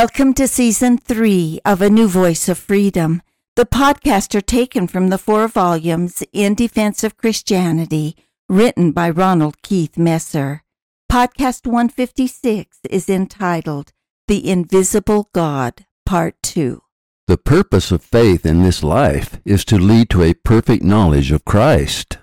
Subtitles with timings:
[0.00, 3.22] Welcome to season three of A New Voice of Freedom.
[3.54, 8.16] The podcasts are taken from the four volumes In Defense of Christianity,
[8.48, 10.64] written by Ronald Keith Messer.
[11.08, 13.92] Podcast 156 is entitled
[14.26, 16.82] The Invisible God, Part 2.
[17.28, 21.44] The purpose of faith in this life is to lead to a perfect knowledge of
[21.44, 22.18] Christ.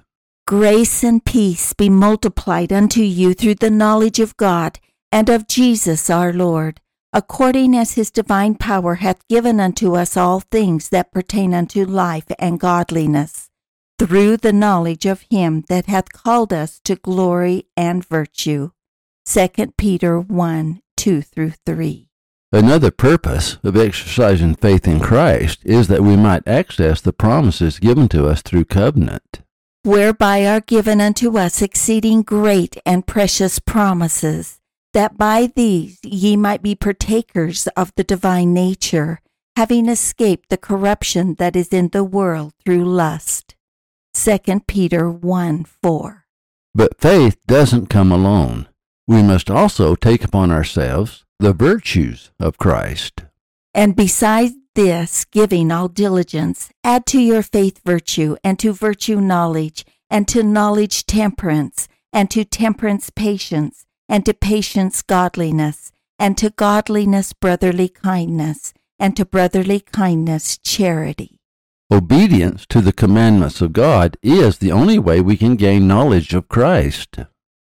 [0.46, 4.78] Grace and peace be multiplied unto you through the knowledge of God
[5.10, 6.82] and of Jesus our Lord
[7.14, 12.32] according as his divine power hath given unto us all things that pertain unto life
[12.40, 13.50] and godliness,
[14.00, 18.72] through the knowledge of him that hath called us to glory and virtue.
[19.26, 22.08] 2 Peter 1 2 through 3.
[22.54, 28.08] Another purpose of exercising faith in Christ is that we might access the promises given
[28.10, 29.42] to us through covenant.
[29.84, 34.61] Whereby are given unto us exceeding great and precious promises
[34.94, 39.20] that by these ye might be partakers of the divine nature,
[39.56, 43.56] having escaped the corruption that is in the world through lust.
[44.14, 46.26] 2 Peter 1 4.
[46.74, 48.68] But faith doesn't come alone.
[49.08, 53.24] We must also take upon ourselves the virtues of Christ.
[53.74, 59.86] And besides this, giving all diligence, add to your faith virtue, and to virtue knowledge,
[60.10, 67.32] and to knowledge temperance, and to temperance patience and to patience godliness, and to godliness
[67.32, 71.40] brotherly kindness, and to brotherly kindness charity.
[71.90, 76.50] Obedience to the commandments of God is the only way we can gain knowledge of
[76.50, 77.20] Christ.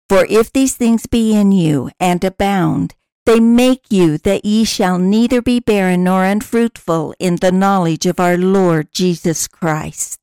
[0.09, 2.95] For if these things be in you and abound,
[3.25, 8.19] they make you that ye shall neither be barren nor unfruitful in the knowledge of
[8.19, 10.22] our Lord Jesus Christ.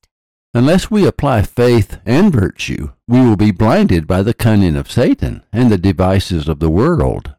[0.53, 5.43] Unless we apply faith and virtue, we will be blinded by the cunning of Satan
[5.53, 7.35] and the devices of the world.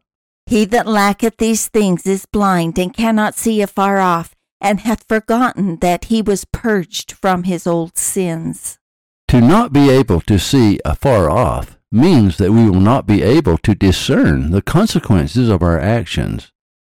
[0.47, 5.77] He that lacketh these things is blind and cannot see afar off, and hath forgotten
[5.77, 8.79] that he was purged from his old sins.
[9.27, 13.59] To not be able to see afar off means that we will not be able
[13.59, 16.51] to discern the consequences of our actions.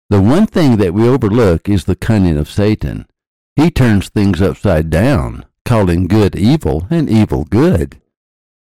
[0.09, 3.05] The one thing that we overlook is the cunning of Satan.
[3.55, 7.99] He turns things upside down calling good evil and evil good.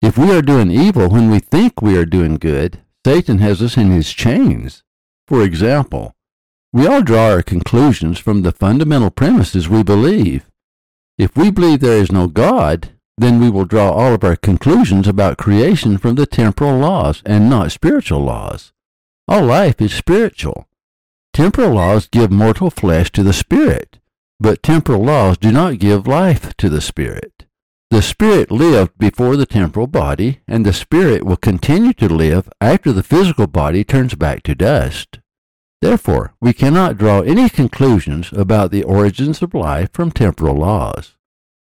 [0.02, 3.78] If we are doing evil when we think we are doing good, Satan has us
[3.78, 4.82] in his chains.
[5.28, 6.16] For example,
[6.74, 10.50] we all draw our conclusions from the fundamental premises we believe.
[11.20, 12.90] If we believe there is no God,
[13.20, 17.48] then we will draw all of our conclusions about creation from the temporal laws and
[17.48, 18.74] not spiritual laws.
[19.28, 20.68] All life is spiritual.
[21.34, 24.00] Temporal laws give mortal flesh to the spirit,
[24.40, 27.46] but temporal laws do not give life to the spirit.
[27.92, 32.92] The spirit lived before the temporal body, and the spirit will continue to live after
[32.92, 35.20] the physical body turns back to dust.
[35.82, 41.16] Therefore, we cannot draw any conclusions about the origins of life from temporal laws.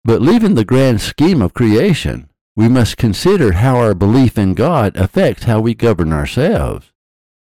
[0.03, 4.97] But leaving the grand scheme of creation, we must consider how our belief in God
[4.97, 6.91] affects how we govern ourselves.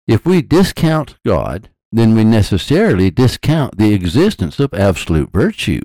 [0.06, 5.80] If we discount God, then we necessarily discount the existence of absolute virtue.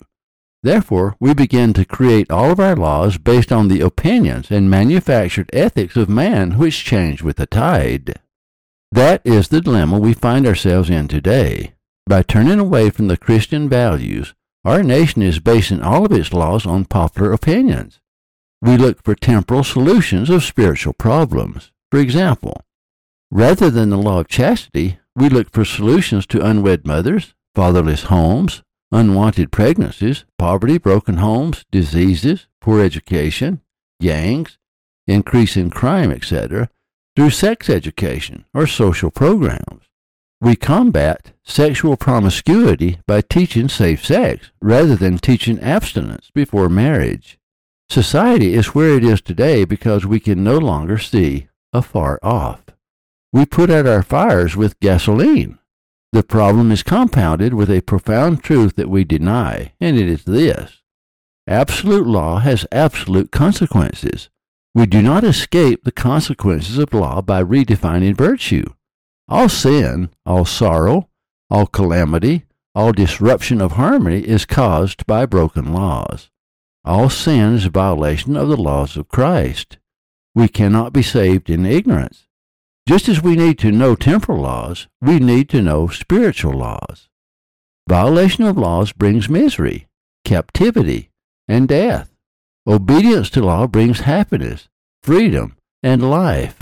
[0.62, 5.50] Therefore, we begin to create all of our laws based on the opinions and manufactured
[5.54, 8.16] ethics of man which change with the tide.
[8.92, 11.74] That is the dilemma we find ourselves in today.
[12.08, 14.34] By turning away from the Christian values,
[14.64, 18.00] our nation is basing all of its laws on popular opinions.
[18.62, 21.72] We look for temporal solutions of spiritual problems.
[21.92, 22.62] For example,
[23.30, 28.64] rather than the law of chastity, we look for solutions to unwed mothers, fatherless homes,
[28.92, 33.62] unwanted pregnancies, poverty, broken homes, diseases, poor education,
[34.02, 34.58] gangs,
[35.08, 36.70] increase in crime, etc.,
[37.16, 39.84] through sex education or social programs.
[40.42, 47.40] We combat sexual promiscuity by teaching safe sex rather than teaching abstinence before marriage.
[47.88, 52.66] Society is where it is today because we can no longer see afar off
[53.36, 55.60] we put out our fires with gasoline.
[56.14, 60.82] The problem is compounded with a profound truth that we deny, and it is this
[61.46, 64.30] absolute law has absolute consequences.
[64.74, 68.64] We do not escape the consequences of law by redefining virtue.
[69.28, 71.10] All sin, all sorrow,
[71.50, 76.30] all calamity, all disruption of harmony is caused by broken laws.
[76.86, 79.78] All sin is a violation of the laws of Christ.
[80.34, 82.26] We cannot be saved in ignorance.
[82.88, 87.10] Just as we need to know temporal laws, we need to know spiritual laws.
[87.90, 89.88] Violation of laws brings misery,
[90.24, 91.10] captivity,
[91.48, 92.12] and death.
[92.68, 94.68] Obedience to law brings happiness,
[95.02, 96.60] freedom, and life.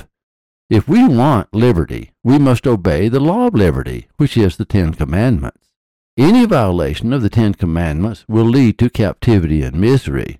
[0.69, 4.93] If we want liberty, we must obey the law of liberty, which is the Ten
[4.93, 5.73] Commandments.
[6.17, 10.39] Any violation of the Ten Commandments will lead to captivity and misery.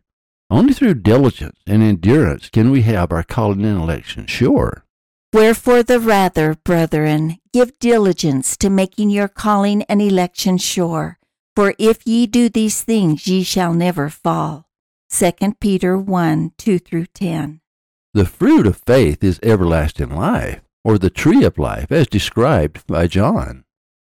[0.49, 4.85] Only through diligence and endurance can we have our calling and election sure.
[5.33, 11.17] Wherefore, the rather, brethren, give diligence to making your calling and election sure.
[11.55, 14.69] For if ye do these things, ye shall never fall.
[15.09, 17.61] 2 Peter 1 2 through 10.
[18.13, 23.07] The fruit of faith is everlasting life, or the tree of life, as described by
[23.07, 23.63] John.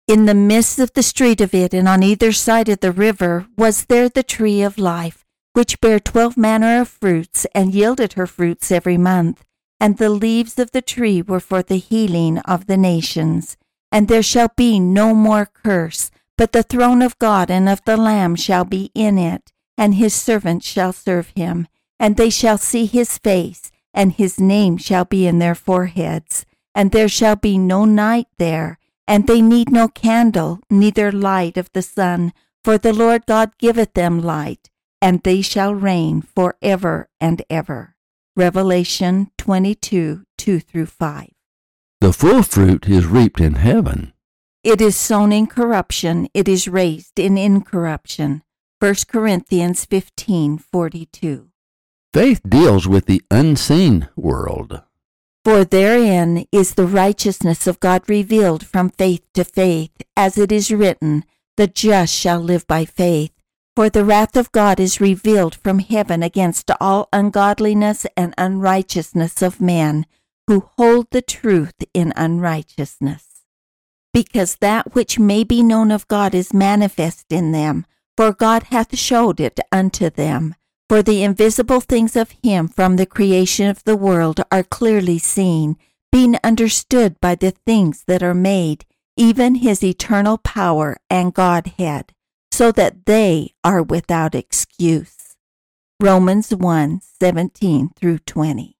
[0.08, 3.46] In the midst of the street of it, and on either side of the river,
[3.56, 8.26] was there the tree of life, which bare twelve manner of fruits, and yielded her
[8.26, 9.44] fruits every month.
[9.82, 13.56] And the leaves of the tree were for the healing of the nations.
[13.90, 17.96] And there shall be no more curse, but the throne of God and of the
[17.96, 21.66] Lamb shall be in it, and his servants shall serve him.
[21.98, 26.46] And they shall see his face, and his name shall be in their foreheads.
[26.76, 28.78] And there shall be no night there,
[29.08, 32.32] and they need no candle, neither light of the sun,
[32.62, 34.70] for the Lord God giveth them light,
[35.00, 37.91] and they shall reign for ever and ever.
[38.34, 41.28] Revelation 22 2 through 5.
[42.00, 44.14] The full fruit is reaped in heaven.
[44.64, 48.42] It is sown in corruption, it is raised in incorruption.
[48.80, 51.50] 1 Corinthians 15:42.
[52.14, 54.80] Faith deals with the unseen world.
[55.44, 60.70] For therein is the righteousness of God revealed from faith to faith, as it is
[60.70, 61.24] written,
[61.58, 63.32] The just shall live by faith.
[63.74, 69.62] For the wrath of God is revealed from heaven against all ungodliness and unrighteousness of
[69.62, 70.04] men,
[70.46, 73.24] who hold the truth in unrighteousness.
[74.12, 78.98] Because that which may be known of God is manifest in them, for God hath
[78.98, 80.54] showed it unto them.
[80.90, 85.78] For the invisible things of him from the creation of the world are clearly seen,
[86.10, 88.84] being understood by the things that are made,
[89.16, 92.12] even his eternal power and Godhead,
[92.52, 95.36] so that they are without excuse.
[95.98, 98.76] Romans 1 17 through 20.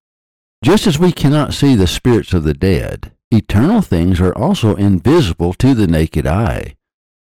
[0.63, 5.55] Just as we cannot see the spirits of the dead, eternal things are also invisible
[5.55, 6.77] to the naked eye.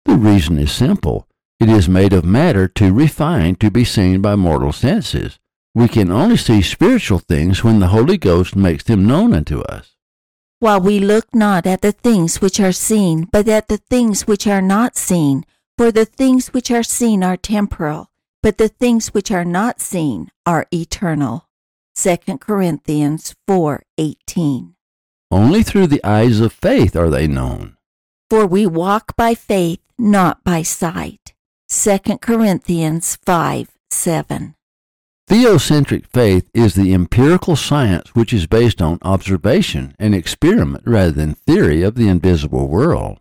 [0.04, 1.28] The reason is simple.
[1.60, 5.38] It is made of matter too refined to be seen by mortal senses.
[5.74, 9.94] We can only see spiritual things when the Holy Ghost makes them known unto us.
[10.58, 14.46] While we look not at the things which are seen, but at the things which
[14.46, 15.44] are not seen,
[15.82, 18.08] for the things which are seen are temporal,
[18.40, 21.48] but the things which are not seen are eternal.
[21.96, 24.76] 2 Corinthians 4:18.
[25.32, 27.76] Only through the eyes of faith are they known.
[28.30, 31.34] For we walk by faith, not by sight.
[31.68, 34.54] 2 Corinthians 5 7.
[35.28, 41.34] Theocentric faith is the empirical science which is based on observation and experiment rather than
[41.34, 43.18] theory of the invisible world.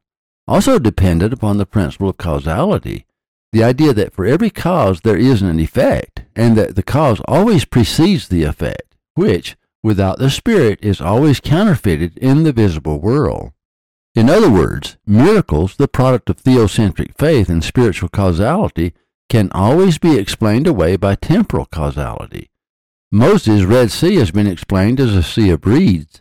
[0.52, 3.06] Also dependent upon the principle of causality,
[3.54, 7.64] the idea that for every cause there is an effect, and that the cause always
[7.64, 13.54] precedes the effect, which, without the Spirit, is always counterfeited in the visible world.
[14.14, 18.94] In other words, miracles, the product of theocentric faith and spiritual causality,
[19.30, 22.50] can always be explained away by temporal causality.
[23.10, 26.21] Moses' Red Sea has been explained as a sea of reeds.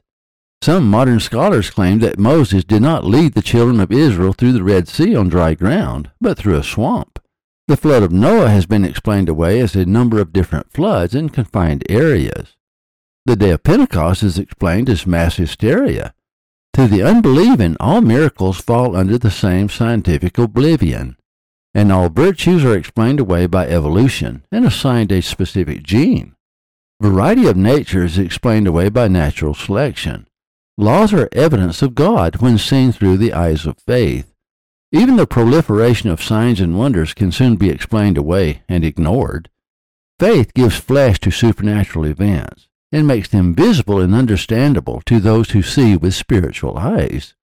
[0.62, 4.62] Some modern scholars claim that Moses did not lead the children of Israel through the
[4.62, 7.18] Red Sea on dry ground, but through a swamp.
[7.66, 11.30] The flood of Noah has been explained away as a number of different floods in
[11.30, 12.56] confined areas.
[13.24, 16.12] The day of Pentecost is explained as mass hysteria.
[16.74, 21.16] To the unbelieving, all miracles fall under the same scientific oblivion,
[21.74, 26.34] and all virtues are explained away by evolution and assigned a specific gene.
[27.00, 30.26] Variety of nature is explained away by natural selection.
[30.80, 34.32] Laws are evidence of God when seen through the eyes of faith.
[34.90, 39.50] Even the proliferation of signs and wonders can soon be explained away and ignored.
[40.18, 45.60] Faith gives flesh to supernatural events and makes them visible and understandable to those who
[45.60, 47.34] see with spiritual eyes.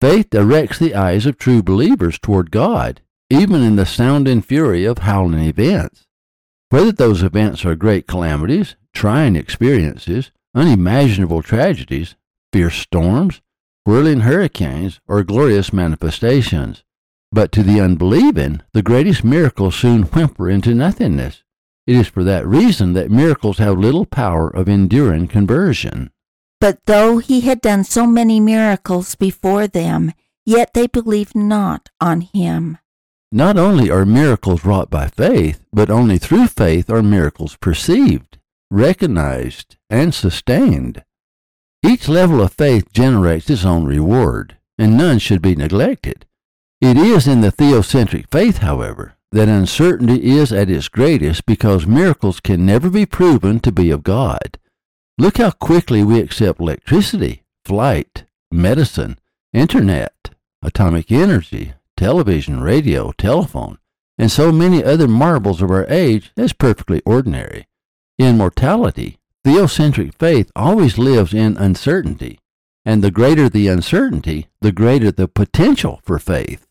[0.00, 4.84] Faith directs the eyes of true believers toward God, even in the sound and fury
[4.84, 6.08] of howling events.
[6.70, 12.16] Whether those events are great calamities, trying experiences, unimaginable tragedies,
[12.52, 13.40] fierce storms,
[13.84, 16.84] whirling hurricanes, or glorious manifestations.
[17.32, 21.42] But to the unbelieving, the greatest miracles soon whimper into nothingness.
[21.86, 26.10] It is for that reason that miracles have little power of enduring conversion.
[26.60, 30.12] But though he had done so many miracles before them,
[30.46, 32.78] yet they believed not on him.
[33.32, 38.38] Not only are miracles wrought by faith, but only through faith are miracles perceived,
[38.70, 41.02] recognized, and sustained.
[41.92, 46.24] Each level of faith generates its own reward, and none should be neglected.
[46.80, 52.40] It is in the theocentric faith, however, that uncertainty is at its greatest because miracles
[52.40, 54.58] can never be proven to be of God.
[55.18, 59.18] Look how quickly we accept electricity, flight, medicine,
[59.52, 60.30] internet,
[60.62, 63.76] atomic energy, television, radio, telephone,
[64.16, 67.66] and so many other marvels of our age as perfectly ordinary.
[68.16, 72.38] In mortality, theocentric faith always lives in uncertainty,
[72.84, 76.66] and the greater the uncertainty, the greater the potential for faith.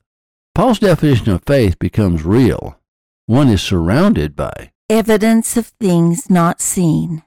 [0.54, 2.78] Paul's definition of faith becomes real.
[3.26, 7.24] One is surrounded by evidence of things not seen.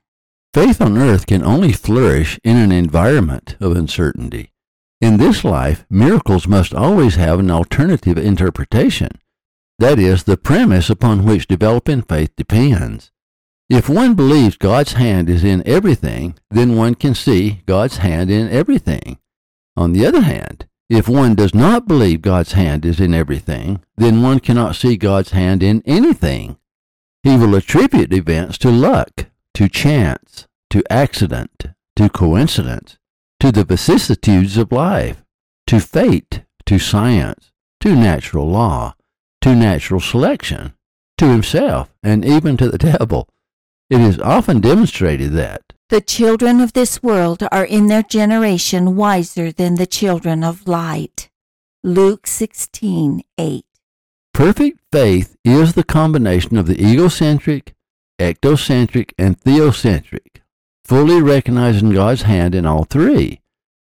[0.53, 4.53] Faith on earth can only flourish in an environment of uncertainty.
[5.01, 9.09] In this life, miracles must always have an alternative interpretation.
[9.79, 13.11] That is, the premise upon which developing faith depends.
[13.71, 18.49] If one believes God's hand is in everything, then one can see God's hand in
[18.51, 19.19] everything.
[19.77, 24.23] On the other hand, if one does not believe God's hand is in everything, then
[24.23, 26.59] one cannot see God's hand in anything.
[27.23, 31.67] He will attribute events to luck, to chance, to accident,
[31.97, 32.99] to coincidence,
[33.41, 35.25] to the vicissitudes of life,
[35.69, 38.95] to fate, to science, to natural law,
[39.41, 40.75] to natural selection,
[41.17, 43.29] to himself, and even to the devil.
[43.95, 49.53] It is often demonstrated that the children of this world are in their generation wiser
[49.53, 51.31] than the children of light.
[51.85, 53.63] Luke 16:8.
[54.33, 57.73] Perfect faith is the combination of the egocentric,
[58.19, 60.43] ectocentric, and theocentric,
[60.85, 63.39] fully recognizing God's hand in all three,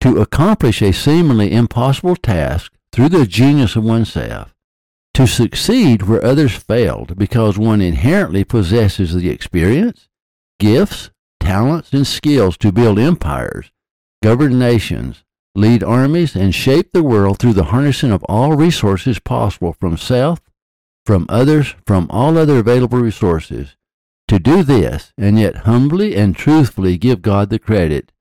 [0.01, 4.52] to accomplish a seemingly impossible task through the genius of oneself,
[5.15, 10.09] to succeed where others failed because one inherently possesses the experience,
[10.59, 13.71] gifts, talents, and skills to build empires,
[14.23, 19.75] govern nations, lead armies, and shape the world through the harnessing of all resources possible
[19.79, 20.41] from self,
[21.05, 23.77] from others, from all other available resources.
[24.29, 28.12] To do this, and yet humbly and truthfully give God the credit,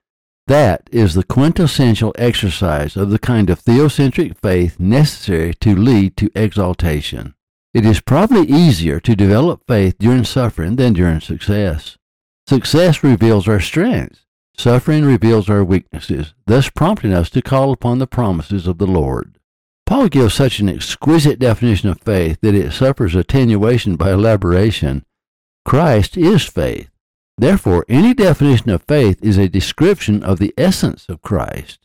[0.51, 6.29] that is the quintessential exercise of the kind of theocentric faith necessary to lead to
[6.35, 7.33] exaltation.
[7.73, 11.97] It is probably easier to develop faith during suffering than during success.
[12.49, 14.25] Success reveals our strengths.
[14.57, 19.37] Suffering reveals our weaknesses, thus prompting us to call upon the promises of the Lord.
[19.85, 25.05] Paul gives such an exquisite definition of faith that it suffers attenuation by elaboration.
[25.63, 26.90] Christ is faith.
[27.37, 31.79] Therefore, any definition of faith is a description of the essence of Christ,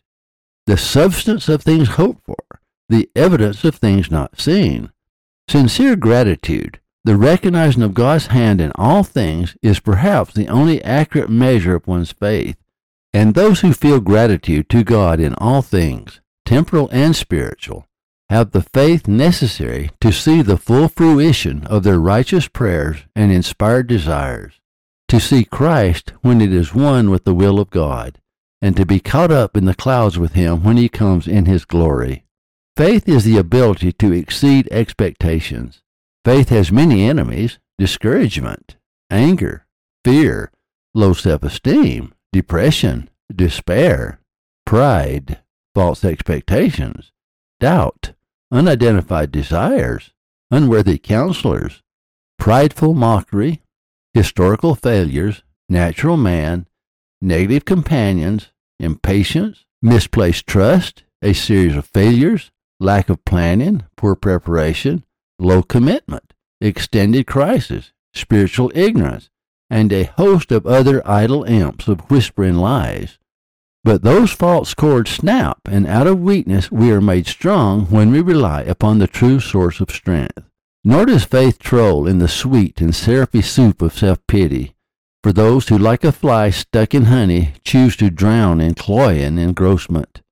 [0.66, 4.90] the substance of things hoped for, the evidence of things not seen.
[5.48, 11.30] Sincere gratitude, the recognizing of God's hand in all things, is perhaps the only accurate
[11.30, 12.56] measure of one's faith.
[13.14, 17.86] And those who feel gratitude to God in all things, temporal and spiritual,
[18.28, 23.86] have the faith necessary to see the full fruition of their righteous prayers and inspired
[23.86, 24.60] desires
[25.08, 28.18] to see Christ when it is one with the will of God,
[28.60, 31.64] and to be caught up in the clouds with him when he comes in his
[31.64, 32.24] glory.
[32.76, 35.82] Faith is the ability to exceed expectations.
[36.24, 38.76] Faith has many enemies discouragement,
[39.10, 39.66] anger,
[40.04, 40.50] fear,
[40.94, 44.20] low self esteem, depression, despair,
[44.64, 45.40] pride,
[45.74, 47.12] false expectations,
[47.60, 48.12] doubt,
[48.50, 50.12] unidentified desires,
[50.50, 51.82] unworthy counselors,
[52.38, 53.62] prideful mockery,
[54.16, 56.66] historical failures, natural man,
[57.20, 65.04] negative companions, impatience, misplaced trust, a series of failures, lack of planning, poor preparation,
[65.38, 66.32] low commitment,
[66.62, 69.28] extended crisis, spiritual ignorance,
[69.68, 73.18] and a host of other idle imps of whispering lies.
[73.84, 78.22] But those false cords snap, and out of weakness we are made strong when we
[78.22, 80.42] rely upon the true source of strength.
[80.88, 84.76] Nor does faith troll in the sweet and syrupy soup of self pity
[85.20, 90.22] for those who, like a fly stuck in honey, choose to drown in cloying engrossment.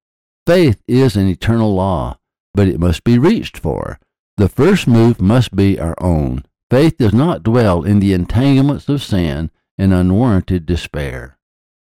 [0.47, 2.21] Faith is an eternal law,
[2.55, 3.99] but it must be reached for.
[4.37, 6.45] The first move must be our own.
[6.71, 11.37] Faith does not dwell in the entanglements of sin and unwarranted despair.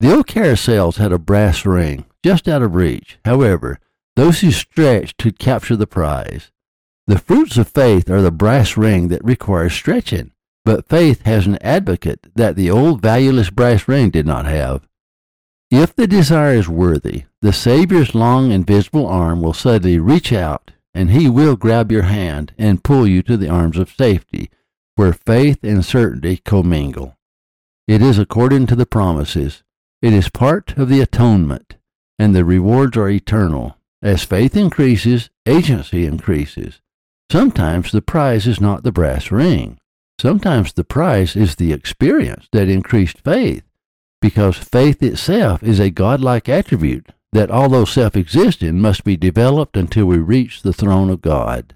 [0.01, 3.19] The old carousels had a brass ring just out of reach.
[3.23, 3.79] However,
[4.17, 6.51] those who stretched could capture the prize.
[7.09, 10.29] The fruits of faith are the brass ring that requires stretching,
[10.63, 14.87] but faith has an advocate that the old valueless brass ring did not have.
[15.71, 21.09] If the desire is worthy, the Savior's long invisible arm will suddenly reach out, and
[21.09, 24.51] he will grab your hand and pull you to the arms of safety,
[24.93, 27.17] where faith and certainty commingle.
[27.87, 29.63] It is according to the promises
[30.03, 31.75] It is part of the atonement,
[32.19, 33.77] and the rewards are eternal.
[33.99, 36.81] As faith increases, agency increases.
[37.31, 39.77] Sometimes the prize is not the brass ring.
[40.19, 43.63] Sometimes the prize is the experience that increased faith,
[44.21, 50.05] because faith itself is a godlike attribute that, although self existing, must be developed until
[50.05, 51.75] we reach the throne of God.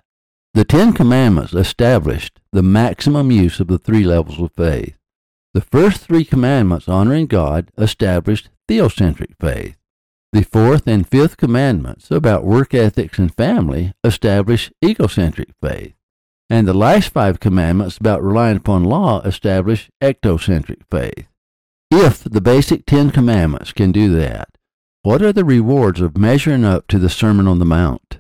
[0.55, 4.97] The Ten Commandments established the maximum use of the three levels of faith.
[5.53, 9.77] The first three commandments honoring God established theocentric faith.
[10.33, 15.93] The fourth and fifth commandments about work ethics and family establish egocentric faith.
[16.49, 21.27] And the last five commandments about relying upon law establish ectocentric faith.
[21.91, 24.49] If the basic Ten Commandments can do that,
[25.03, 28.17] what are the rewards of measuring up to the Sermon on the Mount?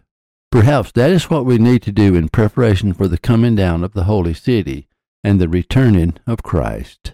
[0.51, 3.93] Perhaps that is what we need to do in preparation for the coming down of
[3.93, 4.87] the Holy City
[5.23, 7.13] and the returning of Christ.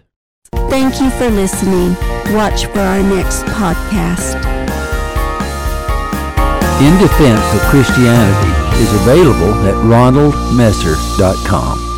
[0.52, 1.94] Thank you for listening.
[2.34, 4.59] Watch for our next podcast.
[6.80, 8.48] In Defense of Christianity
[8.82, 11.89] is available at ronaldmesser.com.